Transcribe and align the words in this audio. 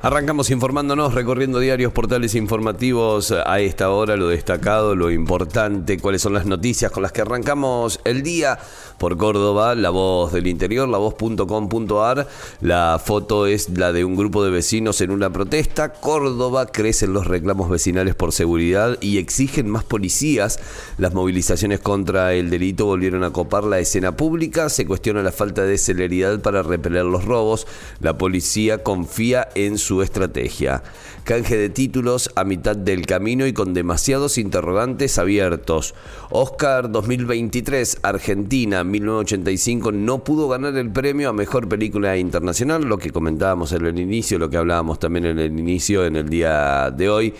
Arrancamos 0.00 0.50
informándonos, 0.50 1.12
recorriendo 1.12 1.58
diarios, 1.58 1.92
portales 1.92 2.36
informativos 2.36 3.32
a 3.32 3.58
esta 3.58 3.90
hora, 3.90 4.16
lo 4.16 4.28
destacado, 4.28 4.94
lo 4.94 5.10
importante, 5.10 5.98
cuáles 5.98 6.22
son 6.22 6.34
las 6.34 6.46
noticias 6.46 6.92
con 6.92 7.02
las 7.02 7.10
que 7.10 7.22
arrancamos 7.22 7.98
el 8.04 8.22
día 8.22 8.60
por 8.98 9.16
Córdoba, 9.16 9.74
La 9.74 9.90
Voz 9.90 10.32
del 10.32 10.46
Interior, 10.46 10.88
lavoz.com.ar. 10.88 12.28
La 12.60 13.00
foto 13.04 13.46
es 13.46 13.70
la 13.70 13.92
de 13.92 14.04
un 14.04 14.16
grupo 14.16 14.44
de 14.44 14.50
vecinos 14.50 15.00
en 15.00 15.10
una 15.10 15.30
protesta. 15.30 15.92
Córdoba 15.92 16.66
crecen 16.66 17.12
los 17.12 17.26
reclamos 17.26 17.70
vecinales 17.70 18.14
por 18.14 18.32
seguridad 18.32 18.98
y 19.00 19.18
exigen 19.18 19.68
más 19.68 19.84
policías. 19.84 20.60
Las 20.98 21.14
movilizaciones 21.14 21.80
contra 21.80 22.34
el 22.34 22.50
delito 22.50 22.86
volvieron 22.86 23.24
a 23.24 23.32
copar 23.32 23.64
la 23.64 23.78
escena 23.78 24.16
pública. 24.16 24.68
Se 24.68 24.86
cuestiona 24.86 25.22
la 25.22 25.32
falta 25.32 25.62
de 25.62 25.78
celeridad 25.78 26.40
para 26.40 26.62
repeler 26.62 27.04
los 27.04 27.24
robos. 27.24 27.66
La 28.00 28.18
policía 28.18 28.82
confía 28.82 29.48
en 29.54 29.78
su 29.78 29.97
estrategia. 30.02 30.82
Canje 31.24 31.56
de 31.56 31.68
títulos 31.68 32.30
a 32.36 32.44
mitad 32.44 32.76
del 32.76 33.06
camino 33.06 33.46
y 33.46 33.52
con 33.52 33.74
demasiados 33.74 34.38
interrogantes 34.38 35.18
abiertos. 35.18 35.94
Oscar 36.30 36.90
2023, 36.90 37.98
Argentina 38.02 38.84
1985, 38.84 39.92
no 39.92 40.24
pudo 40.24 40.48
ganar 40.48 40.76
el 40.76 40.90
premio 40.90 41.28
a 41.28 41.32
Mejor 41.32 41.68
Película 41.68 42.16
Internacional, 42.16 42.84
lo 42.84 42.98
que 42.98 43.10
comentábamos 43.10 43.72
en 43.72 43.86
el 43.86 43.98
inicio, 43.98 44.38
lo 44.38 44.50
que 44.50 44.56
hablábamos 44.56 44.98
también 44.98 45.26
en 45.26 45.38
el 45.38 45.58
inicio, 45.58 46.04
en 46.06 46.16
el 46.16 46.28
día 46.28 46.90
de 46.90 47.08
hoy. 47.08 47.34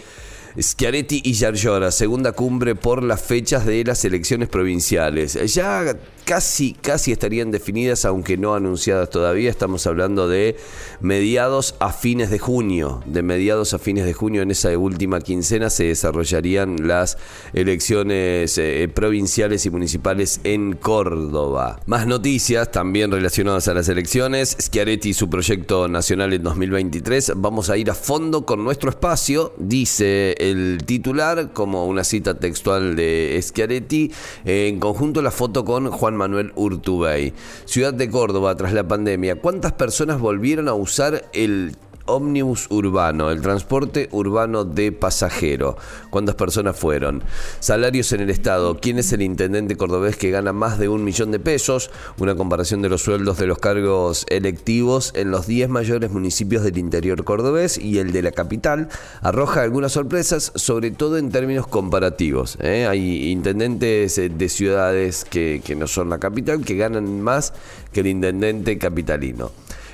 Schiaretti 0.60 1.20
y 1.24 1.34
Yarlora, 1.34 1.92
segunda 1.92 2.32
cumbre 2.32 2.74
por 2.74 3.02
las 3.02 3.22
fechas 3.22 3.64
de 3.64 3.84
las 3.84 4.04
elecciones 4.04 4.48
provinciales. 4.48 5.34
Ya 5.54 5.96
casi, 6.28 6.74
casi 6.74 7.10
estarían 7.10 7.50
definidas, 7.50 8.04
aunque 8.04 8.36
no 8.36 8.54
anunciadas 8.54 9.08
todavía. 9.08 9.48
Estamos 9.48 9.86
hablando 9.86 10.28
de 10.28 10.58
mediados 11.00 11.74
a 11.80 11.90
fines 11.90 12.28
de 12.28 12.38
junio. 12.38 13.02
De 13.06 13.22
mediados 13.22 13.72
a 13.72 13.78
fines 13.78 14.04
de 14.04 14.12
junio, 14.12 14.42
en 14.42 14.50
esa 14.50 14.76
última 14.76 15.22
quincena, 15.22 15.70
se 15.70 15.84
desarrollarían 15.84 16.86
las 16.86 17.16
elecciones 17.54 18.58
eh, 18.58 18.90
provinciales 18.94 19.64
y 19.64 19.70
municipales 19.70 20.42
en 20.44 20.74
Córdoba. 20.74 21.80
Más 21.86 22.06
noticias 22.06 22.70
también 22.70 23.10
relacionadas 23.10 23.66
a 23.68 23.72
las 23.72 23.88
elecciones. 23.88 24.54
Schiaretti 24.60 25.08
y 25.08 25.14
su 25.14 25.30
proyecto 25.30 25.88
nacional 25.88 26.34
en 26.34 26.42
2023. 26.42 27.32
Vamos 27.36 27.70
a 27.70 27.78
ir 27.78 27.90
a 27.90 27.94
fondo 27.94 28.44
con 28.44 28.62
nuestro 28.62 28.90
espacio, 28.90 29.54
dice 29.56 30.34
el 30.38 30.82
titular, 30.84 31.54
como 31.54 31.86
una 31.86 32.04
cita 32.04 32.38
textual 32.38 32.96
de 32.96 33.40
Schiaretti. 33.42 34.12
En 34.44 34.78
conjunto 34.78 35.22
la 35.22 35.30
foto 35.30 35.64
con 35.64 35.90
Juan 35.90 36.17
Manuel 36.18 36.52
Urtubey. 36.54 37.32
Ciudad 37.64 37.94
de 37.94 38.10
Córdoba, 38.10 38.54
tras 38.56 38.74
la 38.74 38.86
pandemia, 38.86 39.40
¿cuántas 39.40 39.72
personas 39.72 40.20
volvieron 40.20 40.68
a 40.68 40.74
usar 40.74 41.24
el 41.32 41.76
ómnibus 42.08 42.66
urbano, 42.70 43.30
el 43.30 43.40
transporte 43.40 44.08
urbano 44.10 44.64
de 44.64 44.92
pasajero. 44.92 45.76
¿Cuántas 46.10 46.34
personas 46.34 46.76
fueron? 46.76 47.22
Salarios 47.60 48.12
en 48.12 48.22
el 48.22 48.30
Estado. 48.30 48.78
¿Quién 48.80 48.98
es 48.98 49.12
el 49.12 49.22
intendente 49.22 49.76
cordobés 49.76 50.16
que 50.16 50.30
gana 50.30 50.52
más 50.52 50.78
de 50.78 50.88
un 50.88 51.04
millón 51.04 51.30
de 51.30 51.38
pesos? 51.38 51.90
Una 52.18 52.34
comparación 52.34 52.82
de 52.82 52.88
los 52.88 53.02
sueldos 53.02 53.38
de 53.38 53.46
los 53.46 53.58
cargos 53.58 54.26
electivos 54.28 55.12
en 55.14 55.30
los 55.30 55.46
10 55.46 55.68
mayores 55.68 56.10
municipios 56.10 56.62
del 56.62 56.78
interior 56.78 57.24
cordobés 57.24 57.78
y 57.78 57.98
el 57.98 58.12
de 58.12 58.22
la 58.22 58.32
capital 58.32 58.88
arroja 59.22 59.62
algunas 59.62 59.92
sorpresas, 59.92 60.52
sobre 60.54 60.90
todo 60.90 61.18
en 61.18 61.30
términos 61.30 61.66
comparativos. 61.66 62.56
¿eh? 62.60 62.86
Hay 62.86 63.30
intendentes 63.30 64.16
de 64.16 64.48
ciudades 64.48 65.24
que 65.24 65.76
no 65.76 65.86
son 65.86 66.10
la 66.10 66.18
capital 66.18 66.64
que 66.64 66.76
ganan 66.76 67.20
más 67.20 67.52
que 67.92 68.00
el 68.00 68.08
intendente 68.08 68.78
capitalino. 68.78 69.50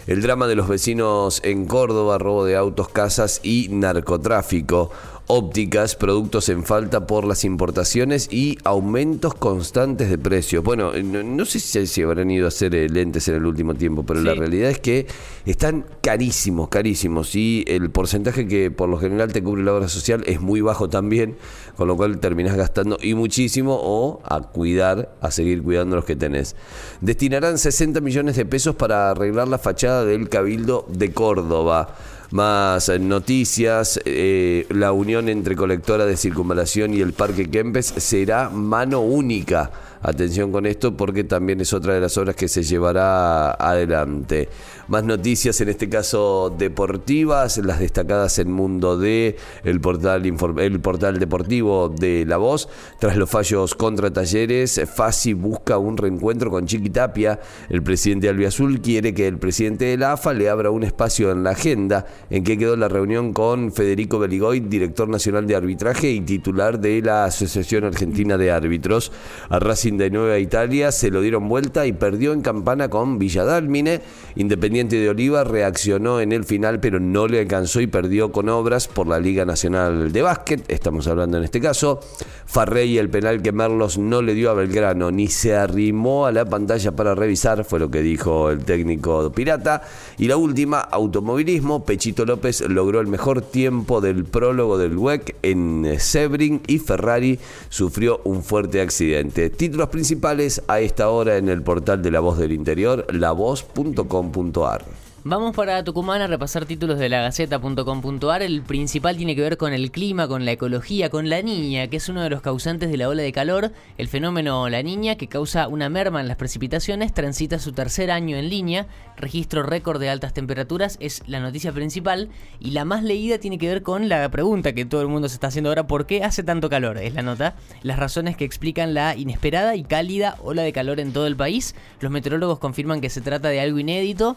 El 0.06 0.20
drama 0.20 0.47
de 0.47 0.55
los 0.55 0.69
vecinos 0.69 1.41
en 1.44 1.65
Córdoba, 1.65 2.19
robo 2.19 2.44
de 2.44 2.56
autos, 2.56 2.91
casas 2.91 3.41
y 3.42 3.69
narcotráfico 3.70 4.91
ópticas, 5.27 5.97
productos 5.97 6.49
en 6.49 6.65
falta 6.65 7.07
por 7.07 7.25
las 7.25 7.45
importaciones 7.45 8.29
y 8.31 8.59
aumentos 8.65 9.35
constantes 9.35 10.11
de 10.11 10.19
precios. 10.19 10.62
Bueno, 10.62 10.93
no, 10.93 11.45
sé 11.45 11.61
si 11.61 11.87
se 11.87 12.03
habrán 12.03 12.31
ido 12.31 12.45
a 12.45 12.49
hacer 12.49 12.75
eh, 12.75 12.89
lentes 12.89 13.29
en 13.29 13.37
el 13.37 13.47
último 13.47 13.75
tiempo, 13.75 14.05
pero 14.05 14.21
la 14.21 14.35
realidad 14.35 14.71
es 14.71 14.81
que 14.81 15.07
están 15.47 15.87
carísimos, 16.03 16.69
carísimos 16.69 17.35
y 17.35 17.65
el 17.67 17.91
porcentaje 17.91 18.47
que 18.47 18.71
por 18.71 18.89
lo 18.89 18.99
general 18.99 19.33
te 19.33 19.43
cubre 19.43 19.62
la 19.62 19.75
obra 19.75 19.89
social 19.89 20.23
es 20.27 20.41
muy 20.41 20.61
bajo 20.61 20.89
también, 20.89 21.37
con 21.77 21.89
lo 21.89 21.97
cual 21.97 22.19
terminás 22.19 22.56
gastando 22.56 22.99
y 23.01 23.15
muchísimo 23.15 23.79
o 23.81 24.21
a 24.25 24.41
cuidar, 24.41 25.15
a 25.21 25.31
seguir 25.31 25.62
cuidando 25.62 25.97
los 25.97 26.05
que 26.05 26.17
tenés. 26.17 26.55
Destinarán 27.01 27.59
60 27.59 28.01
millones 28.01 28.37
de 28.37 28.45
pesos 28.45 28.75
para 28.75 29.11
arreglar 29.11 29.49
la 29.49 29.59
fachada 29.59 30.05
del 30.05 30.29
Cabildo 30.29 30.87
de 30.89 31.12
Córdoba. 31.12 31.97
Más 32.31 32.89
noticias, 33.01 34.01
eh, 34.05 34.67
la 34.71 34.93
unión 34.93 35.29
entre 35.29 35.57
colectora 35.57 36.07
de 36.07 36.17
circunvalación 36.17 36.95
y 36.95 37.01
el 37.01 37.12
Parque 37.12 37.51
Kempes 37.51 37.87
será 37.97 38.51
mano 38.51 39.01
única. 39.01 39.71
Atención 40.06 40.53
con 40.53 40.66
esto 40.66 40.94
porque 40.94 41.25
también 41.25 41.62
es 41.62 41.72
otra 41.72 41.94
de 41.94 42.00
las 42.00 42.19
obras 42.19 42.37
que 42.37 42.47
se 42.47 42.62
llevará 42.62 43.53
adelante. 43.53 44.50
Más 44.88 45.03
noticias, 45.03 45.59
en 45.62 45.70
este 45.70 45.88
caso 45.88 46.54
deportivas, 46.59 47.56
las 47.56 47.78
destacadas 47.78 48.38
en 48.38 48.53
Mundo 48.53 48.98
D, 48.98 49.37
el 49.64 49.81
portal, 49.81 50.26
el 50.59 50.81
portal 50.81 51.19
deportivo 51.19 51.88
de 51.88 52.26
La 52.26 52.37
Voz. 52.37 52.69
Tras 52.98 53.16
los 53.16 53.31
fallos 53.31 53.75
contra 53.75 54.12
Talleres, 54.12 54.78
Fasi 54.94 55.32
busca 55.32 55.78
un 55.78 55.97
reencuentro 55.97 56.50
con 56.50 56.66
Chiquitapia. 56.66 57.41
El 57.70 57.82
presidente 57.82 58.28
Albiazul 58.28 58.82
quiere 58.82 59.14
que 59.14 59.26
el 59.26 59.38
presidente 59.38 59.87
de 59.87 59.97
la 59.97 60.12
AFA 60.12 60.34
le 60.34 60.50
abra 60.50 60.70
un 60.70 60.84
espacio 60.84 61.31
en 61.31 61.44
la 61.44 61.53
agenda 61.53 62.04
en 62.28 62.44
que 62.44 62.59
quedó 62.59 62.76
la 62.76 62.88
reunión 62.88 63.32
con 63.32 63.72
Federico 63.72 64.19
Beligoy, 64.19 64.60
director 64.60 65.09
nacional 65.09 65.47
de 65.47 65.56
arbitraje 65.56 66.10
y 66.10 66.20
titular 66.20 66.78
de 66.78 67.00
la 67.00 67.25
Asociación 67.25 67.84
Argentina 67.84 68.37
de 68.37 68.50
Árbitros. 68.50 69.10
A 69.48 69.59
Racing 69.59 69.94
de 69.97 70.10
Nueva 70.10 70.38
Italia 70.38 70.93
se 70.93 71.10
lo 71.10 71.21
dieron 71.21 71.49
vuelta 71.49 71.87
y 71.87 71.93
perdió 71.93 72.32
en 72.32 72.43
campana 72.43 72.88
con 72.88 73.19
Villadalmine. 73.19 74.00
Independiente 74.37 74.97
de 74.97 75.09
Oliva 75.09 75.44
reaccionó 75.44 76.21
en 76.21 76.32
el 76.32 76.44
final, 76.44 76.81
pero 76.81 77.00
no 77.00 77.28
le 77.28 77.41
alcanzó 77.41 77.81
y 77.81 77.87
perdió 77.87 78.32
con 78.32 78.49
obras 78.49 78.88
por 78.88 79.06
la 79.06 79.21
Liga 79.21 79.44
Nacional 79.44 80.12
de 80.12 80.22
Básquet. 80.22 80.65
Estamos 80.69 81.06
hablando 81.06 81.38
en 81.38 81.44
este 81.44 81.60
caso. 81.60 82.00
Farrey, 82.47 82.99
el 82.99 83.10
penal 83.10 83.43
que 83.43 83.53
Merlos 83.53 83.99
no 83.99 84.22
le 84.22 84.34
dio 84.34 84.50
a 84.50 84.55
Belgrano, 84.55 85.10
ni 85.10 85.28
se 85.28 85.55
arrimó 85.55 86.26
a 86.26 86.32
la 86.32 86.44
pantalla 86.44 86.93
para 86.93 87.15
revisar, 87.15 87.65
fue 87.65 87.78
lo 87.78 87.91
que 87.91 88.03
dijo 88.03 88.50
el 88.50 88.65
técnico 88.65 89.31
pirata. 89.32 89.82
Y 90.19 90.28
la 90.28 90.37
última, 90.37 90.81
automovilismo. 90.81 91.84
Pechito 91.84 92.25
López 92.25 92.61
logró 92.69 93.00
el 93.00 93.06
mejor 93.06 93.43
tiempo 93.43 94.00
del 94.00 94.25
prólogo 94.25 94.78
del 94.78 94.97
WEC 94.97 95.37
en 95.43 95.97
Sebring 95.99 96.62
y 96.66 96.78
Ferrari 96.78 97.38
sufrió 97.69 98.21
un 98.25 98.43
fuerte 98.43 98.81
accidente. 98.81 99.50
Título 99.50 99.84
principales 99.89 100.62
a 100.69 100.81
esta 100.81 101.09
hora 101.09 101.37
en 101.37 101.49
el 101.49 101.62
portal 101.62 102.03
de 102.03 102.11
La 102.11 102.21
Voz 102.21 102.39
del 102.39 102.53
Interior, 102.53 103.06
lavoz.com.ar. 103.12 105.03
Vamos 105.27 105.57
para 105.57 105.83
Tucumán 105.83 106.21
a 106.21 106.27
repasar 106.27 106.67
títulos 106.67 106.99
de 106.99 107.09
la 107.09 107.23
Gaceta.com.ar. 107.23 108.43
El 108.43 108.61
principal 108.61 109.17
tiene 109.17 109.35
que 109.35 109.41
ver 109.41 109.57
con 109.57 109.73
el 109.73 109.91
clima, 109.91 110.29
con 110.29 110.45
la 110.45 110.53
ecología, 110.53 111.09
con 111.09 111.31
la 111.31 111.41
niña, 111.41 111.87
que 111.87 111.97
es 111.97 112.11
uno 112.11 112.23
de 112.23 112.29
los 112.29 112.43
causantes 112.43 112.91
de 112.91 112.99
la 112.99 113.09
ola 113.09 113.23
de 113.23 113.33
calor. 113.33 113.73
El 113.97 114.09
fenómeno 114.09 114.69
La 114.69 114.83
Niña, 114.83 115.15
que 115.15 115.27
causa 115.27 115.67
una 115.67 115.89
merma 115.89 116.21
en 116.21 116.29
las 116.29 116.37
precipitaciones, 116.37 117.15
transita 117.15 117.59
su 117.59 117.73
tercer 117.73 118.11
año 118.11 118.37
en 118.37 118.51
línea. 118.51 118.87
Registro 119.17 119.62
récord 119.62 119.99
de 119.99 120.11
altas 120.11 120.35
temperaturas 120.35 120.99
es 121.01 121.23
la 121.27 121.41
noticia 121.41 121.73
principal. 121.73 122.29
Y 122.61 122.73
la 122.73 122.85
más 122.85 123.03
leída 123.03 123.39
tiene 123.39 123.56
que 123.56 123.69
ver 123.69 123.83
con 123.83 124.11
la 124.11 124.31
pregunta 124.31 124.75
que 124.75 124.85
todo 124.85 125.01
el 125.01 125.09
mundo 125.09 125.31
se 125.31 125.37
está 125.37 125.47
haciendo 125.47 125.71
ahora: 125.71 125.87
¿por 125.87 126.05
qué 126.05 126.23
hace 126.23 126.43
tanto 126.43 126.69
calor? 126.69 126.99
Es 126.99 127.15
la 127.15 127.23
nota. 127.23 127.55
Las 127.83 127.99
razones 127.99 128.37
que 128.37 128.45
explican 128.45 128.93
la 128.93 129.17
inesperada 129.17 129.75
y 129.75 129.85
cálida 129.85 130.37
ola 130.43 130.61
de 130.61 130.73
calor 130.75 131.00
en 131.00 131.15
todo 131.15 131.27
el 131.27 131.35
país. 131.35 131.75
Los 132.00 132.12
meteorólogos 132.12 132.59
confirman 132.59 133.00
que 133.00 133.09
se 133.09 133.23
trata 133.23 133.49
de 133.49 133.61
algo 133.61 133.79
inédito. 133.79 134.37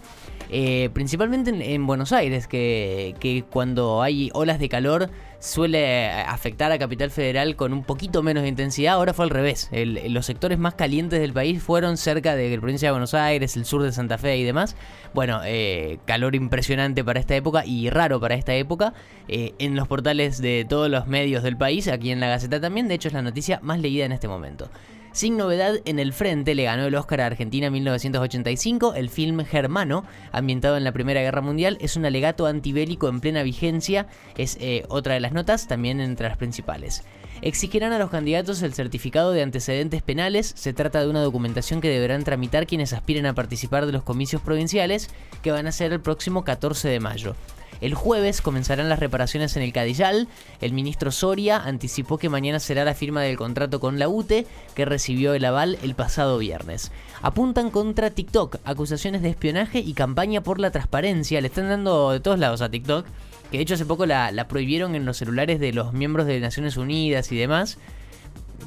Eh, 0.49 0.76
principalmente 0.93 1.73
en, 1.73 1.87
Buenos 1.87 2.11
Aires, 2.11 2.47
que, 2.47 3.15
que, 3.19 3.43
cuando 3.49 4.01
hay 4.01 4.29
olas 4.33 4.59
de 4.59 4.69
calor 4.69 5.09
suele 5.39 6.09
afectar 6.09 6.71
a 6.71 6.79
Capital 6.79 7.11
Federal 7.11 7.55
con 7.55 7.73
un 7.73 7.83
poquito 7.83 8.23
menos 8.23 8.43
de 8.43 8.49
intensidad. 8.49 8.95
Ahora 8.95 9.13
fue 9.13 9.25
al 9.25 9.31
revés. 9.31 9.69
los 9.71 10.25
sectores 10.25 10.57
más 10.57 10.73
calientes 10.73 11.19
del 11.19 11.33
país 11.33 11.61
fueron 11.61 11.97
cerca 11.97 12.35
de 12.35 12.49
la 12.49 12.59
provincia 12.59 12.87
de 12.87 12.91
Buenos 12.91 13.13
Aires, 13.13 13.55
el 13.55 13.65
sur 13.65 13.83
de 13.83 13.91
Santa 13.91 14.17
Fe 14.17 14.37
y 14.37 14.43
demás. 14.43 14.75
Bueno, 15.13 15.41
eh, 15.45 15.99
calor 16.05 16.35
impresionante 16.35 17.03
para 17.03 17.19
esta 17.19 17.35
época 17.35 17.65
y 17.65 17.89
raro 17.89 18.19
para 18.19 18.35
esta 18.35 18.53
época. 18.55 18.93
Eh, 19.27 19.53
en 19.59 19.75
los 19.75 19.87
portales 19.87 20.41
de 20.41 20.65
todos 20.67 20.89
los 20.89 21.07
medios 21.07 21.43
del 21.43 21.57
país, 21.57 21.87
aquí 21.87 22.11
en 22.11 22.19
la 22.19 22.27
Gaceta 22.27 22.59
también. 22.59 22.87
De 22.87 22.95
hecho, 22.95 23.07
es 23.07 23.13
la 23.13 23.21
noticia 23.21 23.59
más 23.61 23.79
leída 23.79 24.05
en 24.05 24.11
este 24.11 24.27
momento. 24.27 24.69
Sin 25.17 25.35
novedad 25.35 25.79
en 25.85 25.97
el 25.97 26.13
frente, 26.13 26.53
le 26.53 26.65
ganó 26.65 26.85
el 26.85 26.93
Oscar 26.93 27.21
a 27.21 27.25
Argentina 27.25 27.65
en 27.65 27.73
1985. 27.73 28.93
El 28.93 29.09
film 29.09 29.43
Germano, 29.45 30.05
ambientado 30.31 30.77
en 30.77 30.83
la 30.83 30.91
Primera 30.91 31.21
Guerra 31.21 31.41
Mundial, 31.41 31.79
es 31.81 31.95
un 31.95 32.05
alegato 32.05 32.45
antibélico 32.45 33.09
en 33.09 33.19
plena 33.19 33.41
vigencia. 33.41 34.05
Es 34.37 34.59
eh, 34.61 34.83
otra 34.89 35.15
de 35.15 35.19
las 35.19 35.31
notas, 35.31 35.67
también 35.67 36.01
entre 36.01 36.29
las 36.29 36.37
principales. 36.37 37.03
exigirán 37.41 37.93
a 37.93 37.97
los 37.97 38.11
candidatos 38.11 38.61
el 38.61 38.75
certificado 38.75 39.31
de 39.31 39.41
antecedentes 39.41 40.03
penales. 40.03 40.53
Se 40.55 40.71
trata 40.71 41.01
de 41.01 41.09
una 41.09 41.23
documentación 41.23 41.81
que 41.81 41.89
deberán 41.89 42.23
tramitar 42.23 42.67
quienes 42.67 42.93
aspiren 42.93 43.25
a 43.25 43.33
participar 43.33 43.87
de 43.87 43.93
los 43.93 44.03
comicios 44.03 44.43
provinciales 44.43 45.09
que 45.41 45.49
van 45.49 45.65
a 45.65 45.71
ser 45.71 45.93
el 45.93 45.99
próximo 45.99 46.43
14 46.43 46.89
de 46.89 46.99
mayo. 46.99 47.35
El 47.81 47.93
jueves 47.93 48.41
comenzarán 48.41 48.89
las 48.89 48.99
reparaciones 48.99 49.55
en 49.55 49.63
el 49.63 49.73
Cadillal. 49.73 50.27
El 50.61 50.73
ministro 50.73 51.11
Soria 51.11 51.57
anticipó 51.57 52.17
que 52.17 52.29
mañana 52.29 52.59
será 52.59 52.85
la 52.85 52.93
firma 52.93 53.21
del 53.21 53.37
contrato 53.37 53.79
con 53.79 53.99
la 53.99 54.09
UTE, 54.09 54.47
que 54.75 54.85
recibió 54.85 55.33
el 55.33 55.45
aval 55.45 55.77
el 55.83 55.95
pasado 55.95 56.37
viernes. 56.37 56.91
Apuntan 57.21 57.69
contra 57.69 58.09
TikTok, 58.09 58.57
acusaciones 58.63 59.21
de 59.21 59.29
espionaje 59.29 59.79
y 59.79 59.93
campaña 59.93 60.41
por 60.41 60.59
la 60.59 60.71
transparencia. 60.71 61.41
Le 61.41 61.47
están 61.47 61.69
dando 61.69 62.11
de 62.11 62.19
todos 62.19 62.39
lados 62.39 62.61
a 62.61 62.69
TikTok, 62.69 63.05
que 63.51 63.57
de 63.57 63.63
hecho 63.63 63.75
hace 63.75 63.85
poco 63.85 64.05
la, 64.05 64.47
prohibieron 64.47 64.95
en 64.95 65.05
los 65.05 65.17
celulares 65.17 65.59
de 65.59 65.73
los 65.73 65.93
miembros 65.93 66.25
de 66.25 66.39
Naciones 66.39 66.77
Unidas 66.77 67.31
y 67.31 67.37
demás 67.37 67.77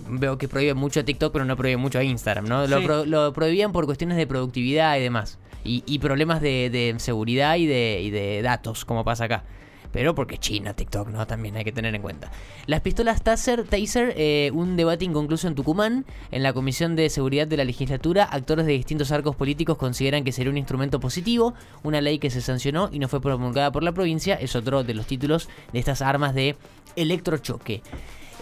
veo 0.08 0.38
que 0.38 0.48
prohíben 0.48 0.76
mucho 0.76 1.00
a 1.00 1.02
TikTok, 1.02 1.32
pero 1.32 1.44
no 1.44 1.56
prohíben 1.56 1.80
mucho 1.80 1.98
a 1.98 2.04
Instagram, 2.04 2.46
¿no? 2.46 2.66
Lo, 2.66 3.04
lo, 3.04 3.32
prohibían 3.32 3.72
por 3.72 3.86
cuestiones 3.86 4.16
de 4.16 4.26
productividad 4.26 4.96
y 4.96 5.02
demás 5.02 5.39
y, 5.64 5.98
problemas 5.98 6.40
de, 6.40 6.94
seguridad 6.98 7.56
y 7.56 7.66
de, 7.66 8.40
datos, 8.42 8.84
como 8.84 9.04
pasa 9.04 9.24
acá. 9.24 9.44
Pero 9.92 10.14
porque 10.14 10.38
China, 10.38 10.72
TikTok, 10.72 11.08
¿no? 11.08 11.26
También 11.26 11.56
hay 11.56 11.64
que 11.64 11.72
tener 11.72 11.92
en 11.94 12.00
cuenta. 12.00 12.30
Las 12.66 12.80
pistolas 12.80 13.22
Taser, 13.22 13.64
Taser 13.64 14.14
eh, 14.16 14.52
un 14.54 14.76
debate 14.76 15.04
inconcluso 15.04 15.48
en 15.48 15.56
Tucumán. 15.56 16.04
En 16.30 16.44
la 16.44 16.52
Comisión 16.52 16.94
de 16.94 17.10
Seguridad 17.10 17.48
de 17.48 17.56
la 17.56 17.64
Legislatura, 17.64 18.22
actores 18.22 18.66
de 18.66 18.72
distintos 18.72 19.10
arcos 19.10 19.34
políticos 19.34 19.76
consideran 19.78 20.22
que 20.22 20.30
sería 20.30 20.52
un 20.52 20.58
instrumento 20.58 21.00
positivo. 21.00 21.54
Una 21.82 22.00
ley 22.00 22.20
que 22.20 22.30
se 22.30 22.40
sancionó 22.40 22.88
y 22.92 23.00
no 23.00 23.08
fue 23.08 23.20
promulgada 23.20 23.72
por 23.72 23.82
la 23.82 23.90
provincia. 23.90 24.36
Es 24.36 24.54
otro 24.54 24.84
de 24.84 24.94
los 24.94 25.06
títulos 25.06 25.48
de 25.72 25.80
estas 25.80 26.02
armas 26.02 26.34
de 26.34 26.54
electrochoque. 26.94 27.82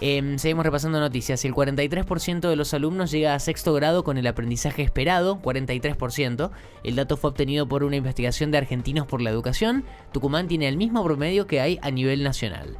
Em, 0.01 0.37
seguimos 0.37 0.65
repasando 0.65 0.99
noticias. 0.99 1.43
El 1.43 1.53
43% 1.53 2.49
de 2.49 2.55
los 2.55 2.73
alumnos 2.73 3.11
llega 3.11 3.33
a 3.35 3.39
sexto 3.39 3.73
grado 3.73 4.05
con 4.05 4.17
el 4.17 4.27
aprendizaje 4.27 4.81
esperado, 4.81 5.41
43%. 5.41 6.51
El 6.83 6.95
dato 6.95 7.17
fue 7.17 7.31
obtenido 7.31 7.67
por 7.67 7.83
una 7.83 7.97
investigación 7.97 8.49
de 8.49 8.59
Argentinos 8.59 9.07
por 9.07 9.21
la 9.21 9.29
Educación. 9.29 9.83
Tucumán 10.13 10.47
tiene 10.47 10.69
el 10.69 10.77
mismo 10.77 11.03
promedio 11.03 11.47
que 11.47 11.59
hay 11.59 11.79
a 11.81 11.91
nivel 11.91 12.23
nacional. 12.23 12.77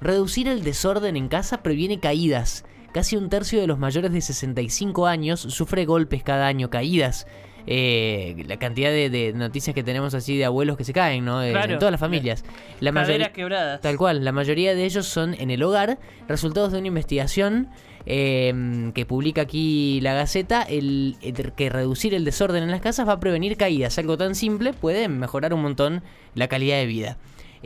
Reducir 0.00 0.48
el 0.48 0.64
desorden 0.64 1.16
en 1.16 1.28
casa 1.28 1.62
previene 1.62 2.00
caídas. 2.00 2.64
Casi 2.92 3.16
un 3.16 3.28
tercio 3.28 3.60
de 3.60 3.66
los 3.66 3.78
mayores 3.78 4.12
de 4.12 4.20
65 4.22 5.06
años 5.06 5.40
sufre 5.40 5.84
golpes 5.84 6.22
cada 6.22 6.46
año, 6.46 6.70
caídas. 6.70 7.26
Eh, 7.66 8.44
la 8.46 8.58
cantidad 8.58 8.90
de, 8.90 9.32
noticias 9.34 9.74
que 9.74 9.82
tenemos 9.82 10.14
así 10.14 10.36
de 10.36 10.44
abuelos 10.44 10.76
que 10.76 10.84
se 10.84 10.92
caen, 10.92 11.24
¿no? 11.24 11.42
en 11.42 11.78
todas 11.78 11.92
las 11.92 12.00
familias. 12.00 12.44
La 12.80 12.92
mayoría 12.92 13.32
quebradas. 13.32 13.80
Tal 13.80 13.96
cual, 13.96 14.24
la 14.24 14.32
mayoría 14.32 14.74
de 14.74 14.84
ellos 14.84 15.06
son 15.06 15.34
en 15.34 15.50
el 15.50 15.62
hogar, 15.62 15.98
resultados 16.28 16.72
de 16.72 16.78
una 16.78 16.88
investigación 16.88 17.68
em, 18.06 18.92
que 18.92 19.06
publica 19.06 19.42
aquí 19.42 20.00
la 20.02 20.14
Gaceta, 20.14 20.62
el, 20.62 21.16
que 21.56 21.70
reducir 21.70 22.14
el 22.14 22.24
desorden 22.24 22.62
en 22.62 22.70
las 22.70 22.80
casas 22.80 23.08
va 23.08 23.14
a 23.14 23.20
prevenir 23.20 23.56
caídas. 23.56 23.98
Algo 23.98 24.18
tan 24.18 24.34
simple 24.34 24.72
puede 24.74 25.08
mejorar 25.08 25.54
un 25.54 25.62
montón 25.62 26.02
la 26.34 26.48
calidad 26.48 26.76
de 26.76 26.86
vida. 26.86 27.16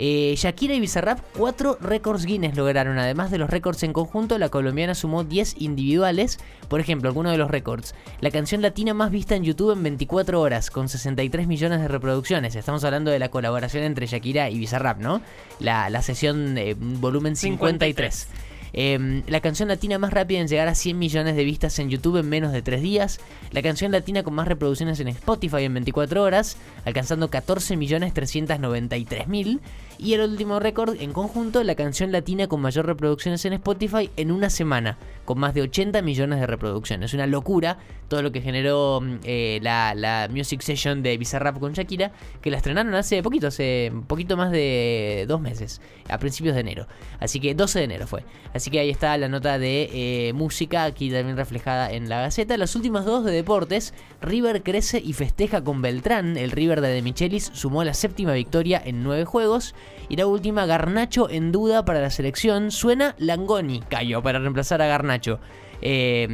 Eh, 0.00 0.34
Shakira 0.36 0.74
y 0.74 0.80
Bizarrap, 0.80 1.18
cuatro 1.36 1.76
récords 1.80 2.24
Guinness 2.24 2.56
lograron. 2.56 2.98
Además 2.98 3.32
de 3.32 3.38
los 3.38 3.50
récords 3.50 3.82
en 3.82 3.92
conjunto, 3.92 4.38
la 4.38 4.48
colombiana 4.48 4.94
sumó 4.94 5.24
10 5.24 5.56
individuales. 5.60 6.38
Por 6.68 6.78
ejemplo, 6.78 7.08
algunos 7.08 7.32
de 7.32 7.38
los 7.38 7.50
récords. 7.50 7.96
La 8.20 8.30
canción 8.30 8.62
latina 8.62 8.94
más 8.94 9.10
vista 9.10 9.34
en 9.34 9.42
YouTube 9.42 9.72
en 9.72 9.82
24 9.82 10.40
horas, 10.40 10.70
con 10.70 10.88
63 10.88 11.48
millones 11.48 11.80
de 11.80 11.88
reproducciones. 11.88 12.54
Estamos 12.54 12.84
hablando 12.84 13.10
de 13.10 13.18
la 13.18 13.30
colaboración 13.30 13.82
entre 13.82 14.06
Shakira 14.06 14.50
y 14.50 14.58
Bizarrap, 14.58 15.00
¿no? 15.00 15.20
La, 15.58 16.00
sesión 16.02 16.54
de 16.54 16.74
volumen 16.78 17.34
53. 17.34 18.28
Em, 18.72 19.22
la 19.26 19.40
canción 19.40 19.68
latina 19.68 19.98
más 19.98 20.12
rápida 20.12 20.40
en 20.40 20.48
llegar 20.48 20.68
a 20.68 20.74
100 20.74 20.98
millones 20.98 21.36
de 21.36 21.44
vistas 21.44 21.78
en 21.78 21.90
YouTube 21.90 22.18
en 22.18 22.28
menos 22.28 22.52
de 22.52 22.62
3 22.62 22.82
días. 22.82 23.20
La 23.50 23.62
canción 23.62 23.92
latina 23.92 24.22
con 24.22 24.34
más 24.34 24.48
reproducciones 24.48 25.00
en 25.00 25.08
Spotify 25.08 25.64
en 25.64 25.74
24 25.74 26.22
horas, 26.22 26.56
alcanzando 26.84 27.30
14 27.30 27.76
millones 27.76 28.14
393 28.14 29.28
mil. 29.28 29.60
Y 29.98 30.14
el 30.14 30.20
último 30.20 30.60
récord 30.60 31.00
en 31.00 31.12
conjunto, 31.12 31.64
la 31.64 31.74
canción 31.74 32.12
latina 32.12 32.46
con 32.46 32.60
mayor 32.60 32.86
reproducciones 32.86 33.44
en 33.44 33.54
Spotify 33.54 34.10
en 34.16 34.30
una 34.30 34.48
semana, 34.48 34.96
con 35.24 35.40
más 35.40 35.54
de 35.54 35.62
80 35.62 36.02
millones 36.02 36.38
de 36.38 36.46
reproducciones. 36.46 37.14
Una 37.14 37.26
locura 37.26 37.78
todo 38.08 38.22
lo 38.22 38.32
que 38.32 38.40
generó 38.40 39.00
mm, 39.00 39.18
eh, 39.24 39.58
la, 39.62 40.28
Music 40.30 40.62
Session 40.62 41.02
de 41.02 41.16
Bizarrap 41.16 41.58
con 41.58 41.72
Shakira, 41.72 42.10
que 42.40 42.50
la 42.50 42.56
estrenaron 42.56 42.94
hace 42.94 43.22
poquito, 43.22 43.46
hace 43.46 43.92
poquito 44.06 44.36
más 44.36 44.50
de 44.50 45.26
dos 45.28 45.40
meses, 45.40 45.80
a 46.08 46.18
principios 46.18 46.54
de 46.54 46.62
enero. 46.62 46.86
Así 47.20 47.38
que 47.38 47.54
12 47.54 47.78
de 47.78 47.84
enero 47.84 48.06
fue. 48.06 48.24
Que 48.66 48.80
ahí 48.80 48.90
está 48.90 49.16
la 49.16 49.28
nota 49.28 49.58
de 49.58 49.90
eh, 49.92 50.32
música, 50.32 50.84
aquí 50.84 51.10
también 51.10 51.36
reflejada 51.36 51.92
en 51.92 52.08
la 52.08 52.20
Gaceta. 52.20 52.56
Las 52.56 52.74
últimas 52.76 53.04
dos 53.04 53.24
de 53.24 53.32
deportes, 53.32 53.94
River 54.20 54.62
crece 54.62 55.00
y 55.04 55.12
festeja 55.12 55.62
con 55.62 55.80
Beltrán. 55.80 56.36
El 56.36 56.50
River 56.50 56.80
de 56.80 56.88
De 56.88 57.02
Michelis 57.02 57.50
sumó 57.54 57.84
la 57.84 57.94
séptima 57.94 58.32
victoria 58.32 58.82
en 58.84 59.02
nueve 59.02 59.24
juegos. 59.24 59.74
Y 60.08 60.16
la 60.16 60.26
última, 60.26 60.66
Garnacho 60.66 61.30
en 61.30 61.52
duda 61.52 61.84
para 61.84 62.00
la 62.00 62.10
selección. 62.10 62.70
Suena 62.70 63.14
Langoni, 63.18 63.80
cayó 63.88 64.22
para 64.22 64.38
reemplazar 64.38 64.82
a 64.82 64.86
Garnacho. 64.86 65.38
Eh, 65.80 66.28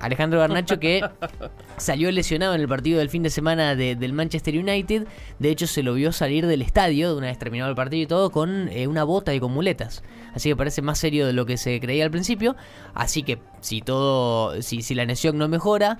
Alejandro 0.00 0.40
Garnacho 0.40 0.80
que 0.80 1.02
salió 1.76 2.10
lesionado 2.10 2.54
en 2.54 2.60
el 2.60 2.68
partido 2.68 2.98
del 2.98 3.10
fin 3.10 3.22
de 3.22 3.30
semana 3.30 3.74
del 3.74 4.12
Manchester 4.12 4.56
United. 4.58 5.06
De 5.38 5.50
hecho, 5.50 5.66
se 5.66 5.82
lo 5.82 5.94
vio 5.94 6.12
salir 6.12 6.46
del 6.46 6.62
estadio 6.62 7.12
de 7.12 7.18
una 7.18 7.26
vez 7.28 7.38
terminado 7.38 7.70
el 7.70 7.76
partido 7.76 8.02
y 8.02 8.06
todo 8.06 8.30
con 8.30 8.68
eh, 8.68 8.86
una 8.86 9.04
bota 9.04 9.34
y 9.34 9.40
con 9.40 9.52
muletas. 9.52 10.02
Así 10.34 10.48
que 10.48 10.56
parece 10.56 10.82
más 10.82 10.98
serio 10.98 11.26
de 11.26 11.32
lo 11.32 11.46
que 11.46 11.56
se 11.56 11.80
creía 11.80 12.04
al 12.04 12.10
principio. 12.10 12.56
Así 12.94 13.22
que 13.22 13.38
si 13.60 13.80
todo, 13.80 14.60
si, 14.62 14.82
si 14.82 14.94
la 14.94 15.04
lesión 15.04 15.38
no 15.38 15.48
mejora, 15.48 15.98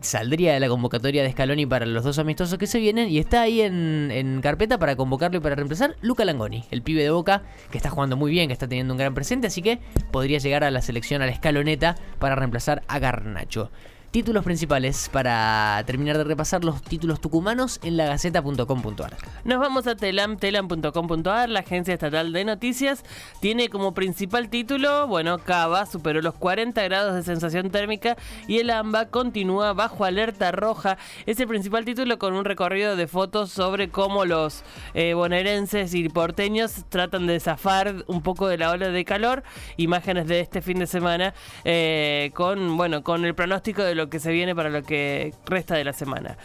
saldría 0.00 0.54
de 0.54 0.60
la 0.60 0.68
convocatoria 0.68 1.22
de 1.22 1.30
Scaloni 1.30 1.66
para 1.66 1.86
los 1.86 2.04
dos 2.04 2.18
amistosos 2.18 2.58
que 2.58 2.66
se 2.66 2.78
vienen 2.78 3.08
y 3.08 3.18
está 3.18 3.42
ahí 3.42 3.60
en, 3.60 4.40
carpeta 4.42 4.78
para 4.78 4.96
convocarlo 4.96 5.38
y 5.38 5.40
para 5.40 5.54
reemplazar 5.54 5.96
Luca 6.00 6.24
Langoni, 6.24 6.64
el 6.70 6.82
pibe 6.82 7.02
de 7.02 7.10
Boca 7.10 7.42
que 7.70 7.78
está 7.78 7.90
jugando 7.90 8.16
muy 8.16 8.30
bien, 8.30 8.48
que 8.48 8.52
está 8.52 8.68
teniendo 8.68 8.94
un 8.94 8.98
gran 8.98 9.14
presente, 9.14 9.46
así 9.46 9.62
que 9.62 9.80
podría 10.10 10.38
llegar 10.38 10.64
a 10.64 10.70
la 10.70 10.82
selección 10.82 11.22
a 11.22 11.26
la 11.26 11.32
escaloneta 11.32 11.96
para 12.18 12.31
reemplazar 12.34 12.82
a 12.86 12.98
Garnacho. 12.98 13.70
Títulos 14.12 14.44
principales 14.44 15.08
para 15.10 15.82
terminar 15.86 16.18
de 16.18 16.24
repasar 16.24 16.64
los 16.64 16.82
títulos 16.82 17.18
tucumanos 17.18 17.80
en 17.82 17.96
la 17.96 18.04
gaceta.com.ar. 18.04 19.16
Nos 19.44 19.58
vamos 19.58 19.86
a 19.86 19.96
telam, 19.96 20.36
telam.com.ar, 20.36 21.48
la 21.48 21.60
agencia 21.60 21.94
estatal 21.94 22.30
de 22.30 22.44
noticias. 22.44 23.04
Tiene 23.40 23.70
como 23.70 23.94
principal 23.94 24.50
título, 24.50 25.06
bueno, 25.06 25.38
Cava 25.38 25.86
superó 25.86 26.20
los 26.20 26.34
40 26.34 26.82
grados 26.82 27.14
de 27.14 27.22
sensación 27.22 27.70
térmica 27.70 28.18
y 28.46 28.58
el 28.58 28.68
AMBA 28.68 29.06
continúa 29.06 29.72
bajo 29.72 30.04
alerta 30.04 30.52
roja. 30.52 30.98
Es 31.24 31.40
el 31.40 31.48
principal 31.48 31.86
título 31.86 32.18
con 32.18 32.34
un 32.34 32.44
recorrido 32.44 32.96
de 32.96 33.06
fotos 33.06 33.50
sobre 33.50 33.88
cómo 33.88 34.26
los 34.26 34.62
eh, 34.92 35.14
bonaerenses 35.14 35.94
y 35.94 36.06
porteños 36.10 36.84
tratan 36.90 37.26
de 37.26 37.40
zafar 37.40 38.04
un 38.08 38.20
poco 38.20 38.46
de 38.46 38.58
la 38.58 38.72
ola 38.72 38.90
de 38.90 39.06
calor. 39.06 39.42
Imágenes 39.78 40.26
de 40.26 40.40
este 40.40 40.60
fin 40.60 40.80
de 40.80 40.86
semana 40.86 41.32
eh, 41.64 42.30
con, 42.34 42.76
bueno, 42.76 43.02
con 43.02 43.24
el 43.24 43.34
pronóstico 43.34 43.82
de 43.82 44.01
lo 44.02 44.10
que 44.10 44.18
se 44.18 44.32
viene 44.32 44.54
para 44.54 44.68
lo 44.68 44.82
que 44.82 45.32
resta 45.46 45.74
de 45.74 45.84
la 45.84 45.92
semana. 45.92 46.36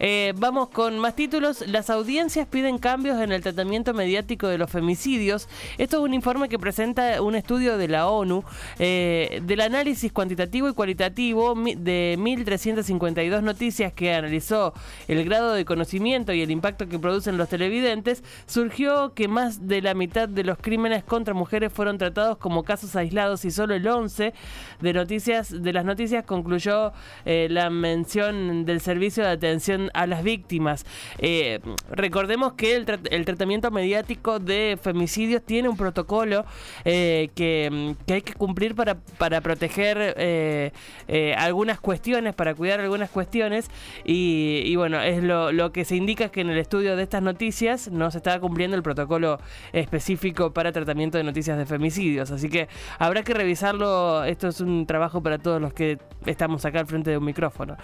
Eh, 0.00 0.32
vamos 0.36 0.68
con 0.70 0.98
más 0.98 1.14
títulos. 1.14 1.64
Las 1.68 1.90
audiencias 1.90 2.46
piden 2.48 2.78
cambios 2.78 3.20
en 3.20 3.30
el 3.30 3.40
tratamiento 3.40 3.94
mediático 3.94 4.48
de 4.48 4.58
los 4.58 4.70
femicidios. 4.70 5.48
Esto 5.78 5.98
es 5.98 6.02
un 6.02 6.14
informe 6.14 6.48
que 6.48 6.58
presenta 6.58 7.22
un 7.22 7.36
estudio 7.36 7.78
de 7.78 7.88
la 7.88 8.08
ONU 8.08 8.42
eh, 8.78 9.40
del 9.44 9.60
análisis 9.60 10.12
cuantitativo 10.12 10.68
y 10.68 10.74
cualitativo 10.74 11.54
de 11.54 12.16
1.352 12.18 13.42
noticias 13.42 13.92
que 13.92 14.12
analizó 14.12 14.74
el 15.06 15.24
grado 15.24 15.52
de 15.52 15.64
conocimiento 15.64 16.32
y 16.32 16.42
el 16.42 16.50
impacto 16.50 16.88
que 16.88 16.98
producen 16.98 17.36
los 17.36 17.48
televidentes. 17.48 18.24
Surgió 18.46 19.14
que 19.14 19.28
más 19.28 19.68
de 19.68 19.82
la 19.82 19.94
mitad 19.94 20.28
de 20.28 20.42
los 20.42 20.58
crímenes 20.58 21.04
contra 21.04 21.32
mujeres 21.32 21.72
fueron 21.72 21.96
tratados 21.96 22.38
como 22.38 22.64
casos 22.64 22.96
aislados 22.96 23.44
y 23.44 23.52
solo 23.52 23.74
el 23.74 23.86
11 23.86 24.34
de 24.80 24.92
noticias 24.92 25.62
de 25.62 25.72
las 25.72 25.84
noticias 25.84 26.24
concluyó 26.24 26.92
eh, 27.24 27.48
la 27.50 27.70
mención 27.70 28.64
del 28.64 28.80
servicio 28.80 29.24
de 29.24 29.30
atención 29.30 29.90
a 29.94 30.06
las 30.06 30.22
víctimas. 30.22 30.84
Eh, 31.18 31.60
recordemos 31.90 32.54
que 32.54 32.76
el, 32.76 32.84
tratamiento 33.24 33.70
mediático 33.70 34.38
de 34.38 34.78
femicidios 34.80 35.42
tiene 35.42 35.68
un 35.68 35.76
protocolo 35.76 36.44
eh, 36.84 37.30
que, 37.34 37.94
hay 38.08 38.22
que 38.22 38.34
cumplir 38.34 38.74
para, 38.74 38.96
para 39.18 39.40
proteger 39.40 40.14
algunas 41.36 41.80
cuestiones, 41.80 42.34
para 42.34 42.54
cuidar 42.54 42.80
algunas 42.80 43.10
cuestiones. 43.10 43.70
Y, 44.04 44.74
bueno, 44.76 45.00
es 45.00 45.22
lo, 45.22 45.52
lo, 45.52 45.72
que 45.72 45.84
se 45.84 45.96
indica 45.96 46.28
que 46.28 46.40
en 46.40 46.50
el 46.50 46.58
estudio 46.58 46.96
de 46.96 47.02
estas 47.02 47.22
noticias 47.22 47.90
no 47.90 48.10
se 48.10 48.18
está 48.18 48.38
cumpliendo 48.40 48.76
el 48.76 48.82
protocolo 48.82 49.38
específico 49.72 50.52
para 50.52 50.72
tratamiento 50.72 51.18
de 51.18 51.24
noticias 51.24 51.58
de 51.58 51.66
femicidios. 51.66 52.30
Así 52.30 52.48
que 52.48 52.68
habrá 52.98 53.22
que 53.22 53.34
revisarlo. 53.34 54.24
Esto 54.24 54.48
es 54.48 54.60
un 54.60 54.86
trabajo 54.86 55.22
para 55.22 55.38
todos 55.38 55.60
los 55.60 55.72
que 55.72 55.98
estamos 56.26 56.64
acá 56.64 56.80
al 56.80 56.86
frente 56.94 57.10
de 57.10 57.18
un 57.18 57.24
micrófono. 57.24 57.76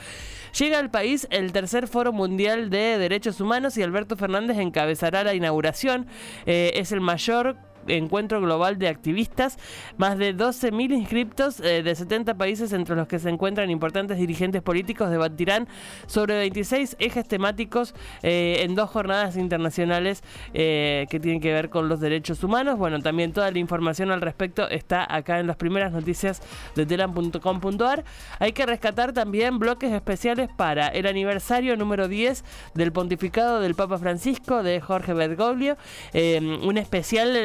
Llega 0.58 0.78
al 0.78 0.90
país 0.90 1.26
el 1.30 1.52
tercer 1.52 1.88
Foro 1.88 2.12
Mundial 2.12 2.70
de 2.70 2.98
Derechos 2.98 3.40
Humanos 3.40 3.76
y 3.76 3.82
Alberto 3.82 4.16
Fernández 4.16 4.58
encabezará 4.58 5.24
la 5.24 5.34
inauguración. 5.34 6.06
Eh, 6.46 6.72
es 6.74 6.92
el 6.92 7.00
mayor 7.00 7.56
encuentro 7.86 8.40
global 8.40 8.78
de 8.78 8.88
activistas, 8.88 9.58
más 9.96 10.18
de 10.18 10.36
12.000 10.36 10.92
inscriptos 10.92 11.60
eh, 11.60 11.82
de 11.82 11.94
70 11.94 12.34
países 12.34 12.72
entre 12.72 12.96
los 12.96 13.08
que 13.08 13.18
se 13.18 13.28
encuentran 13.28 13.70
importantes 13.70 14.18
dirigentes 14.18 14.62
políticos 14.62 15.10
debatirán 15.10 15.68
sobre 16.06 16.36
26 16.38 16.96
ejes 16.98 17.26
temáticos 17.26 17.94
eh, 18.22 18.58
en 18.60 18.74
dos 18.74 18.90
jornadas 18.90 19.36
internacionales 19.36 20.22
eh, 20.54 21.06
que 21.10 21.20
tienen 21.20 21.40
que 21.40 21.52
ver 21.52 21.70
con 21.70 21.88
los 21.88 22.00
derechos 22.00 22.42
humanos. 22.44 22.78
Bueno, 22.78 23.00
también 23.00 23.32
toda 23.32 23.50
la 23.50 23.58
información 23.58 24.10
al 24.10 24.20
respecto 24.20 24.68
está 24.68 25.06
acá 25.14 25.38
en 25.40 25.46
las 25.46 25.56
primeras 25.56 25.92
noticias 25.92 26.42
de 26.74 26.86
telam.com.ar. 26.86 28.04
Hay 28.38 28.52
que 28.52 28.66
rescatar 28.66 29.12
también 29.12 29.58
bloques 29.58 29.92
especiales 29.92 30.48
para 30.56 30.88
el 30.88 31.06
aniversario 31.06 31.76
número 31.76 32.08
10 32.08 32.44
del 32.74 32.92
pontificado 32.92 33.60
del 33.60 33.74
Papa 33.74 33.98
Francisco 33.98 34.62
de 34.62 34.80
Jorge 34.80 35.12
Bergoglio, 35.14 35.76
un 36.14 36.78
especial 36.78 37.36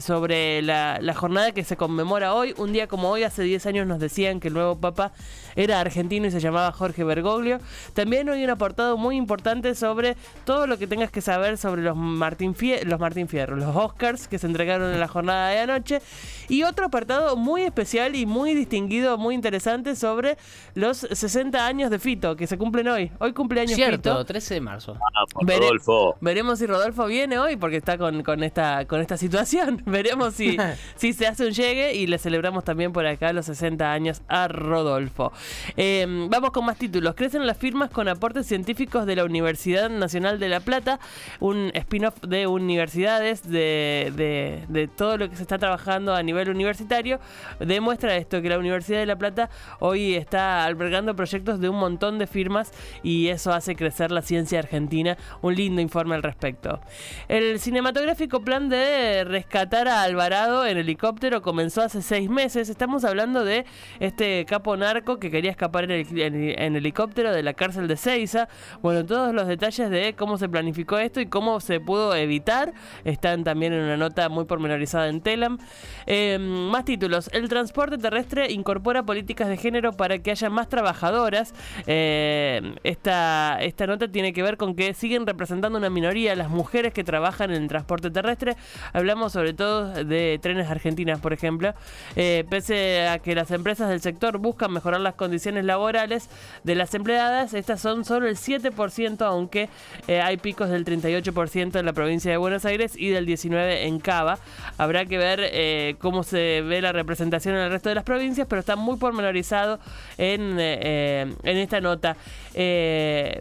sobre 0.00 0.62
la, 0.62 0.98
la 1.00 1.14
jornada 1.14 1.52
que 1.52 1.64
se 1.64 1.76
conmemora 1.76 2.34
hoy. 2.34 2.54
Un 2.56 2.72
día 2.72 2.86
como 2.86 3.10
hoy, 3.10 3.22
hace 3.22 3.42
10 3.42 3.66
años 3.66 3.86
nos 3.86 4.00
decían 4.00 4.40
que 4.40 4.48
el 4.48 4.54
nuevo 4.54 4.76
Papa 4.76 5.12
era 5.56 5.80
argentino 5.80 6.26
y 6.26 6.30
se 6.30 6.40
llamaba 6.40 6.70
Jorge 6.72 7.04
Bergoglio. 7.04 7.58
También 7.94 8.28
hoy 8.28 8.44
un 8.44 8.50
apartado 8.50 8.96
muy 8.96 9.16
importante 9.16 9.74
sobre 9.74 10.16
todo 10.44 10.66
lo 10.66 10.78
que 10.78 10.86
tengas 10.86 11.10
que 11.10 11.20
saber 11.20 11.58
sobre 11.58 11.82
los 11.82 11.96
Martín, 11.96 12.54
los 12.84 13.00
Martín 13.00 13.28
Fierro, 13.28 13.56
los 13.56 13.74
Oscars 13.74 14.28
que 14.28 14.38
se 14.38 14.46
entregaron 14.46 14.92
en 14.92 15.00
la 15.00 15.08
jornada 15.08 15.48
de 15.48 15.58
anoche. 15.58 16.00
Y 16.48 16.62
otro 16.62 16.86
apartado 16.86 17.36
muy 17.36 17.62
especial 17.62 18.14
y 18.14 18.24
muy 18.24 18.54
distinguido, 18.54 19.18
muy 19.18 19.34
interesante 19.34 19.96
sobre 19.96 20.38
los 20.74 20.98
60 20.98 21.66
años 21.66 21.90
de 21.90 21.98
Fito 21.98 22.36
que 22.36 22.46
se 22.46 22.56
cumplen 22.56 22.88
hoy. 22.88 23.10
Hoy 23.18 23.32
cumpleaños 23.32 23.74
Cierto, 23.74 24.10
Fito. 24.10 24.24
13 24.24 24.54
de 24.54 24.60
marzo. 24.60 24.96
Ah, 24.96 25.24
Rodolfo. 25.40 26.16
Veremos 26.20 26.58
si 26.58 26.66
Rodolfo 26.66 27.06
viene 27.06 27.38
hoy 27.38 27.56
porque 27.56 27.76
está 27.76 27.98
con, 27.98 28.22
con, 28.22 28.42
esta, 28.42 28.86
con 28.86 29.00
esta 29.00 29.16
situación. 29.16 29.47
Veremos 29.86 30.34
si, 30.34 30.56
si 30.96 31.12
se 31.12 31.26
hace 31.26 31.46
un 31.46 31.52
llegue 31.52 31.94
y 31.94 32.06
le 32.06 32.18
celebramos 32.18 32.64
también 32.64 32.92
por 32.92 33.06
acá 33.06 33.32
los 33.32 33.46
60 33.46 33.90
años 33.90 34.22
a 34.28 34.48
Rodolfo. 34.48 35.32
Em, 35.76 36.28
vamos 36.28 36.50
con 36.50 36.64
más 36.64 36.76
títulos. 36.76 37.14
Crecen 37.14 37.46
las 37.46 37.56
firmas 37.56 37.90
con 37.90 38.08
aportes 38.08 38.46
científicos 38.46 39.06
de 39.06 39.16
la 39.16 39.24
Universidad 39.24 39.90
Nacional 39.90 40.38
de 40.38 40.48
La 40.48 40.60
Plata, 40.60 40.98
un 41.40 41.70
spin-off 41.74 42.20
de 42.22 42.46
universidades, 42.46 43.48
de, 43.48 44.66
de, 44.68 44.88
todo 44.88 45.16
lo 45.16 45.28
que 45.30 45.36
se 45.36 45.42
está 45.42 45.58
trabajando 45.58 46.14
a 46.14 46.22
nivel 46.22 46.48
universitario. 46.50 47.20
Demuestra 47.60 48.16
esto, 48.16 48.42
que 48.42 48.48
la 48.48 48.58
Universidad 48.58 48.98
de 48.98 49.06
La 49.06 49.16
Plata 49.16 49.50
hoy 49.80 50.14
está 50.14 50.64
albergando 50.64 51.14
proyectos 51.14 51.60
de 51.60 51.68
un 51.68 51.76
montón 51.76 52.18
de 52.18 52.26
firmas 52.26 52.72
y 53.02 53.28
eso 53.28 53.52
hace 53.52 53.76
crecer 53.76 54.10
la 54.10 54.22
ciencia 54.22 54.58
argentina. 54.58 55.16
Un 55.42 55.54
lindo 55.54 55.80
informe 55.80 56.14
al 56.14 56.22
respecto. 56.22 56.80
El 57.28 57.60
cinematográfico 57.60 58.42
plan 58.42 58.68
de 58.68 59.24
rescatar 59.38 59.86
a 59.86 60.02
Alvarado 60.02 60.66
en 60.66 60.78
helicóptero 60.78 61.42
comenzó 61.42 61.82
hace 61.82 62.02
seis 62.02 62.28
meses. 62.28 62.68
Estamos 62.68 63.04
hablando 63.04 63.44
de 63.44 63.66
este 64.00 64.44
capo 64.46 64.76
narco 64.76 65.20
que 65.20 65.30
quería 65.30 65.52
escapar 65.52 65.88
en, 65.88 66.76
helicóptero 66.76 67.32
de 67.32 67.44
la 67.44 67.54
cárcel 67.54 67.86
de 67.86 67.96
Ceiza. 67.96 68.48
Bueno, 68.82 69.06
todos 69.06 69.32
los 69.32 69.46
detalles 69.46 69.90
de 69.90 70.16
cómo 70.18 70.38
se 70.38 70.48
planificó 70.48 70.98
esto 70.98 71.20
y 71.20 71.26
cómo 71.26 71.60
se 71.60 71.78
pudo 71.78 72.16
evitar 72.16 72.74
están 73.04 73.44
también 73.44 73.72
en 73.72 73.84
una 73.84 73.96
nota 73.96 74.28
muy 74.28 74.44
pormenorizada 74.44 75.06
en 75.08 75.20
Telam. 75.20 75.58
Em, 76.06 76.42
más 76.42 76.84
títulos. 76.84 77.30
El 77.32 77.48
transporte 77.48 77.96
terrestre 77.96 78.50
incorpora 78.50 79.04
políticas 79.04 79.46
de 79.46 79.56
género 79.56 79.92
para 79.92 80.18
que 80.18 80.32
haya 80.32 80.50
más 80.50 80.68
trabajadoras. 80.68 81.54
Em, 81.86 82.74
esta, 82.82 83.58
esta 83.60 83.86
nota 83.86 84.08
tiene 84.08 84.32
que 84.32 84.42
ver 84.42 84.56
con 84.56 84.74
que 84.74 84.94
siguen 84.94 85.28
representando 85.28 85.78
una 85.78 85.90
minoría 85.90 86.34
las 86.34 86.50
mujeres 86.50 86.92
que 86.92 87.04
trabajan 87.04 87.52
en 87.52 87.62
el 87.62 87.68
transporte 87.68 88.10
terrestre. 88.10 88.56
Hablamos 88.92 89.27
sobre 89.28 89.52
todo 89.52 90.04
de 90.04 90.38
trenes 90.42 90.68
argentinas, 90.68 91.20
por 91.20 91.32
ejemplo. 91.32 91.74
Eh, 92.16 92.44
pese 92.48 93.06
a 93.08 93.18
que 93.18 93.34
las 93.34 93.50
empresas 93.50 93.88
del 93.88 94.00
sector 94.00 94.38
buscan 94.38 94.72
mejorar 94.72 95.00
las 95.00 95.14
condiciones 95.14 95.64
laborales 95.64 96.28
de 96.64 96.74
las 96.74 96.94
empleadas, 96.94 97.54
estas 97.54 97.80
son 97.80 98.04
solo 98.04 98.28
el 98.28 98.36
7%, 98.36 99.22
aunque 99.22 99.68
eh, 100.06 100.20
hay 100.20 100.36
picos 100.36 100.68
del 100.70 100.84
38% 100.84 101.78
en 101.78 101.86
la 101.86 101.92
provincia 101.92 102.30
de 102.30 102.36
Buenos 102.36 102.64
Aires 102.64 102.94
y 102.96 103.08
del 103.08 103.26
19% 103.26 103.86
en 103.86 103.98
Cava. 104.00 104.38
Habrá 104.76 105.04
que 105.06 105.18
ver 105.18 105.40
eh, 105.42 105.96
cómo 105.98 106.22
se 106.22 106.62
ve 106.62 106.80
la 106.80 106.92
representación 106.92 107.54
en 107.54 107.62
el 107.62 107.70
resto 107.70 107.88
de 107.88 107.94
las 107.94 108.04
provincias, 108.04 108.46
pero 108.48 108.60
está 108.60 108.76
muy 108.76 108.96
pormenorizado 108.96 109.78
en, 110.16 110.58
en 110.58 111.36
esta 111.44 111.80
nota 111.80 112.16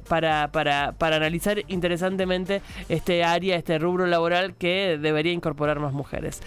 para, 0.07 0.49
para, 0.49 0.93
para 0.93 1.15
analizar 1.15 1.63
interesantemente 1.67 2.61
este 2.89 3.23
área, 3.23 3.55
este 3.55 3.79
rubro 3.79 4.05
laboral 4.05 4.55
que 4.55 4.97
debería 5.01 5.31
incorporar 5.31 5.76
más 5.79 5.93
mujeres 5.93 6.41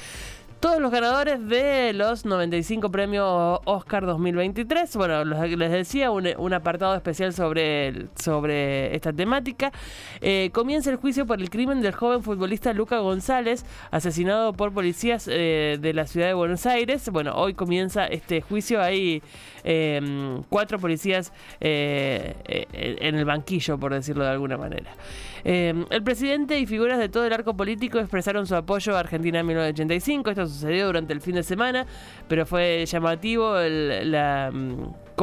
todos 0.61 0.79
los 0.79 0.93
ganadores 0.93 1.49
de 1.49 1.95
los 1.95 2.27
95 2.27 2.91
premios 2.91 3.61
Oscar 3.65 4.05
2023. 4.05 4.95
Bueno, 4.97 5.25
les 5.25 5.73
decía, 5.73 6.11
un, 6.11 6.53
apartado 6.53 6.95
especial 6.95 7.33
sobre, 7.33 8.09
sobre 8.15 8.95
esta 8.95 9.11
temática. 9.11 9.73
Eh, 10.21 10.51
comienza 10.53 10.91
el 10.91 10.97
juicio 10.97 11.27
por 11.27 11.41
el 11.41 11.49
crimen 11.49 11.81
del 11.81 11.95
joven 11.95 12.23
futbolista 12.23 12.75
Luca 12.75 12.99
González, 12.99 13.65
asesinado 13.91 14.53
por 14.53 14.75
policías 14.75 15.27
eh, 15.33 15.79
de 15.81 15.95
la 15.95 16.07
ciudad 16.07 16.27
de 16.27 16.35
Buenos 16.35 16.67
Aires. 16.67 17.09
Bueno, 17.11 17.33
hoy 17.37 17.55
comienza 17.55 18.07
este 18.07 18.43
juicio. 18.43 18.83
Hay 18.83 19.23
em, 19.65 20.43
cuatro 20.49 20.79
policías 20.79 21.33
eh, 21.61 22.35
en 22.75 23.15
el 23.15 23.25
banquillo, 23.25 23.79
por 23.79 23.93
decirlo 23.95 24.25
de 24.25 24.31
alguna 24.31 24.57
manera. 24.57 24.91
Em, 25.45 25.87
el 25.91 26.03
presidente 26.03 26.59
y 26.59 26.67
figuras 26.67 26.99
de 26.99 27.09
todo 27.09 27.27
el 27.27 27.33
arco 27.33 27.57
político 27.57 27.99
expresaron 27.99 28.47
su 28.47 28.55
apoyo 28.55 28.97
a 28.97 29.01
Argentina 29.01 29.41
en 29.41 29.47
1985. 29.47 30.31
Esto 30.31 30.47
sucedió 30.47 30.87
durante 30.87 31.13
el 31.13 31.21
fin 31.21 31.35
de 31.35 31.43
semana, 31.43 31.87
pero 32.29 32.47
fue 32.47 32.85
llamativo 32.87 33.55
la 33.59 34.51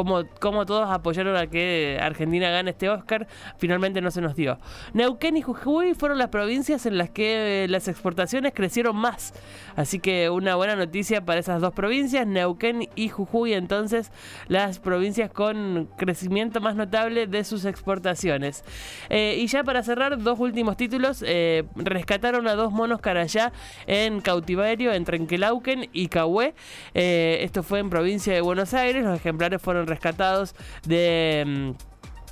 mm, 0.03 0.39
como, 0.39 0.65
todos 0.65 0.89
apoyaron 0.89 1.35
a 1.35 1.47
que 1.47 1.99
Argentina 2.01 2.49
gane 2.49 2.71
este 2.71 2.89
Oscar, 2.89 3.27
finalmente 3.57 4.01
no 4.01 4.11
se 4.11 4.21
nos 4.21 4.35
dio. 4.35 4.59
Neuquén 4.93 5.37
y 5.37 5.41
Jujuy 5.41 5.93
fueron 5.93 6.17
las 6.17 6.29
provincias 6.29 6.85
en 6.85 6.97
las 6.97 7.09
que 7.09 7.63
eh, 7.63 7.67
las 7.67 7.87
exportaciones 7.87 8.53
crecieron 8.53 8.95
más. 8.95 9.33
Así 9.75 9.99
que 9.99 10.29
una 10.29 10.55
buena 10.55 10.75
noticia 10.75 11.25
para 11.25 11.39
esas 11.39 11.61
dos 11.61 11.73
provincias, 11.73 12.25
Neuquén 12.25 12.89
y 12.95 13.09
Jujuy, 13.09 13.53
entonces 13.53 14.11
las 14.47 14.79
provincias 14.79 15.31
con 15.31 15.89
crecimiento 15.97 16.61
más 16.61 16.75
notable 16.75 17.27
de 17.27 17.43
sus 17.43 17.65
exportaciones. 17.65 18.63
Eh, 19.09 19.37
y 19.39 19.47
ya 19.47 19.63
para 19.63 19.83
cerrar, 19.83 20.17
dos 20.17 20.39
últimos 20.39 20.77
títulos. 20.77 21.23
Eh, 21.25 21.65
rescataron 21.75 22.47
a 22.47 22.55
dos 22.55 22.71
monos 22.71 23.01
carayá 23.01 23.51
en 23.87 24.21
cautiverio 24.21 24.93
entre 24.93 25.17
Trenquelauquen 25.17 25.89
y 25.93 26.07
Cahué. 26.09 26.53
esto 26.93 27.63
fue 27.63 27.79
en 27.79 27.89
provincia 27.89 28.33
de 28.33 28.41
Buenos 28.41 28.73
Aires. 28.73 29.03
Los 29.03 29.17
ejemplares 29.17 29.61
fueron 29.61 29.87
rescatados 29.88 30.56
de 30.86 31.44
mm, 31.46 31.72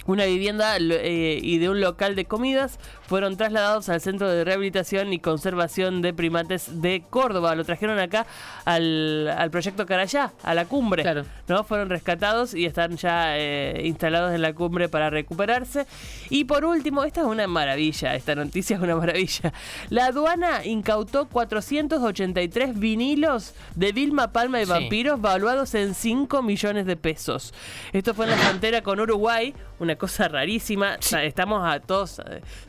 una 0.06 0.26
vivienda 0.26 0.78
eh, 0.78 1.40
y 1.42 1.58
de 1.58 1.70
un 1.70 1.82
local 1.82 2.16
de 2.16 2.26
comidas 2.26 2.80
fueron 3.08 3.38
trasladados 3.38 3.90
al 3.90 4.02
Centro 4.02 4.30
de 4.30 4.44
Rehabilitación 4.44 5.14
y 5.14 5.20
Conservación 5.20 6.02
de 6.02 6.14
Primates 6.14 6.82
de 6.82 7.04
Córdoba. 7.10 7.56
Lo 7.56 7.64
trajeron 7.64 8.00
acá 8.00 8.26
al, 8.66 9.50
proyecto 9.52 9.86
Carayá, 9.86 10.34
a 10.44 10.54
la 10.54 10.66
cumbre. 10.66 11.04
¿no? 11.48 11.64
Fueron 11.64 11.90
rescatados 11.90 12.54
y 12.54 12.66
están 12.66 12.98
ya 12.98 13.38
eh, 13.38 13.82
instalados 13.86 14.34
en 14.34 14.42
la 14.42 14.54
cumbre 14.54 14.90
para 14.90 15.10
recuperarse. 15.10 15.86
Y 16.30 16.46
por 16.46 16.66
último, 16.66 17.04
esta 17.04 17.22
es 17.22 17.28
una 17.28 17.48
maravilla, 17.48 18.16
esta 18.16 18.36
noticia 18.36 18.78
es 18.78 18.82
una 18.82 18.96
maravilla. 18.96 19.54
La 19.90 20.08
aduana 20.08 20.66
incautó 20.66 21.28
483 21.28 22.78
vinilos 22.78 23.54
de 23.76 23.92
Vilma 23.92 24.32
Palma 24.32 24.62
y 24.62 24.66
Vampiros 24.66 25.22
valuados 25.22 25.76
en 25.76 25.94
5 25.94 26.42
millones 26.42 26.86
de 26.86 26.96
pesos. 26.96 27.54
Esto 27.94 28.14
fue 28.14 28.26
en 28.26 28.32
la 28.32 28.38
frontera 28.38 28.82
con 28.82 29.00
Uruguay, 29.00 29.54
una 29.80 29.96
cosa 29.96 30.28
rarísima. 30.30 30.98
Estamos 31.22 31.62
a 31.64 31.80
todos 31.80 32.22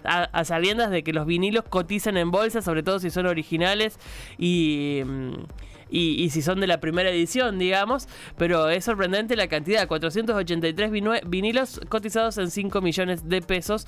a, 0.05 0.45
sabiendas 0.45 0.91
de 0.91 1.03
que 1.03 1.13
los 1.13 1.27
vinilos 1.27 1.65
cotizan 1.69 2.17
en 2.17 2.31
bolsa, 2.31 2.63
sobre 2.63 2.83
todo 2.83 2.99
si 2.99 3.11
son 3.11 3.27
originales 3.27 3.99
y... 4.39 5.03
Mm, 5.05 5.33
y, 5.91 6.31
si 6.31 6.43
son 6.43 6.61
de 6.61 6.67
la 6.67 6.81
primera 6.81 7.11
edición, 7.11 7.59
digamos, 7.59 8.09
pero 8.37 8.69
es 8.69 8.85
sorprendente 8.85 9.37
la 9.37 9.49
cantidad, 9.49 9.87
483 9.87 10.91
vinilos 11.27 11.81
cotizados 11.89 12.39
en 12.39 12.51
5 12.51 12.81
millones 12.81 13.29
de 13.29 13.43
pesos. 13.43 13.87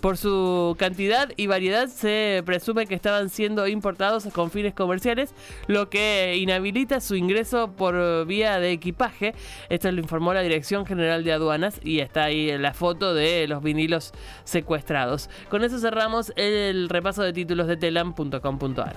Por 0.00 0.16
su 0.16 0.76
cantidad 0.78 1.30
y 1.36 1.46
variedad 1.46 1.88
se 1.88 2.42
presume 2.44 2.86
que 2.86 2.94
estaban 2.94 3.28
siendo 3.28 3.66
importados 3.66 4.24
con 4.32 4.50
fines 4.50 4.74
comerciales, 4.74 5.34
lo 5.66 5.88
que 5.88 6.36
inhabilita 6.36 7.00
su 7.00 7.14
ingreso 7.14 7.72
por 7.72 8.26
vía 8.26 8.58
de 8.58 8.72
equipaje. 8.72 9.34
Esto 9.68 9.90
lo 9.92 10.00
informó 10.00 10.34
la 10.34 10.42
Dirección 10.42 10.86
General 10.86 11.24
de 11.24 11.32
Aduanas 11.32 11.80
y 11.82 12.00
está 12.00 12.24
ahí 12.24 12.56
la 12.58 12.74
foto 12.74 13.14
de 13.14 13.46
los 13.48 13.62
vinilos 13.62 14.12
secuestrados. 14.44 15.30
Con 15.48 15.64
eso 15.64 15.78
cerramos 15.78 16.32
el 16.36 16.88
repaso 16.88 17.22
de 17.22 17.32
títulos 17.32 17.66
de 17.66 17.76
telam.com.ar. 17.76 18.96